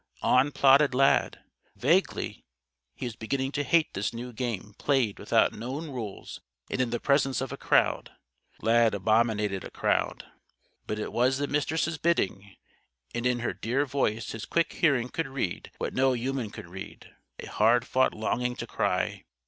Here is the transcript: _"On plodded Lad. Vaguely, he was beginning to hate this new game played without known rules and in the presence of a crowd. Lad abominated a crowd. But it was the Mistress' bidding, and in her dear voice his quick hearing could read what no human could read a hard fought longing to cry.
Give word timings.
_"On 0.27 0.51
plodded 0.51 0.95
Lad. 0.95 1.43
Vaguely, 1.75 2.43
he 2.95 3.05
was 3.05 3.15
beginning 3.15 3.51
to 3.51 3.63
hate 3.63 3.93
this 3.93 4.15
new 4.15 4.33
game 4.33 4.73
played 4.79 5.19
without 5.19 5.53
known 5.53 5.91
rules 5.91 6.41
and 6.71 6.81
in 6.81 6.89
the 6.89 6.99
presence 6.99 7.39
of 7.39 7.51
a 7.51 7.55
crowd. 7.55 8.11
Lad 8.63 8.95
abominated 8.95 9.63
a 9.63 9.69
crowd. 9.69 10.25
But 10.87 10.97
it 10.97 11.13
was 11.13 11.37
the 11.37 11.45
Mistress' 11.45 11.99
bidding, 11.99 12.55
and 13.13 13.27
in 13.27 13.41
her 13.41 13.53
dear 13.53 13.85
voice 13.85 14.31
his 14.31 14.45
quick 14.45 14.73
hearing 14.73 15.07
could 15.09 15.27
read 15.27 15.69
what 15.77 15.93
no 15.93 16.13
human 16.13 16.49
could 16.49 16.67
read 16.71 17.13
a 17.37 17.45
hard 17.45 17.85
fought 17.85 18.15
longing 18.15 18.55
to 18.55 18.65
cry. 18.65 19.23